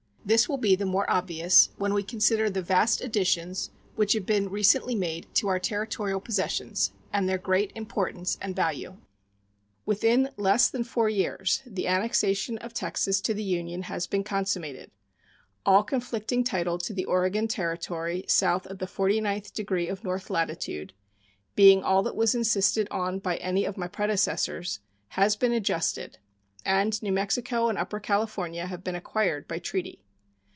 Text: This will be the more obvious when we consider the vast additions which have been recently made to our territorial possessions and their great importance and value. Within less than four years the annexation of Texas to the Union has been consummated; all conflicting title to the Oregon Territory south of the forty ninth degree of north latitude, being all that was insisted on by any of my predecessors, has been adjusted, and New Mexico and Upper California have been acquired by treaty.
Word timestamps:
This 0.23 0.47
will 0.47 0.57
be 0.57 0.75
the 0.75 0.85
more 0.85 1.09
obvious 1.09 1.69
when 1.77 1.95
we 1.95 2.03
consider 2.03 2.47
the 2.49 2.61
vast 2.61 3.01
additions 3.01 3.71
which 3.95 4.13
have 4.13 4.25
been 4.25 4.49
recently 4.51 4.93
made 4.93 5.25
to 5.33 5.47
our 5.47 5.57
territorial 5.59 6.21
possessions 6.21 6.91
and 7.11 7.27
their 7.27 7.39
great 7.39 7.71
importance 7.73 8.37
and 8.39 8.55
value. 8.55 8.97
Within 9.83 10.29
less 10.37 10.69
than 10.69 10.83
four 10.83 11.09
years 11.09 11.63
the 11.65 11.87
annexation 11.87 12.59
of 12.59 12.71
Texas 12.71 13.19
to 13.21 13.33
the 13.33 13.41
Union 13.43 13.81
has 13.81 14.05
been 14.05 14.23
consummated; 14.23 14.91
all 15.65 15.81
conflicting 15.83 16.43
title 16.43 16.77
to 16.77 16.93
the 16.93 17.03
Oregon 17.05 17.47
Territory 17.47 18.23
south 18.27 18.67
of 18.67 18.77
the 18.77 18.87
forty 18.87 19.19
ninth 19.19 19.51
degree 19.55 19.87
of 19.87 20.03
north 20.03 20.29
latitude, 20.29 20.93
being 21.55 21.83
all 21.83 22.03
that 22.03 22.15
was 22.15 22.35
insisted 22.35 22.87
on 22.91 23.17
by 23.19 23.35
any 23.37 23.65
of 23.65 23.75
my 23.75 23.87
predecessors, 23.87 24.79
has 25.09 25.35
been 25.35 25.51
adjusted, 25.51 26.19
and 26.63 27.01
New 27.01 27.11
Mexico 27.11 27.67
and 27.69 27.77
Upper 27.79 27.99
California 27.99 28.67
have 28.67 28.83
been 28.83 28.95
acquired 28.95 29.47
by 29.47 29.57
treaty. 29.57 30.03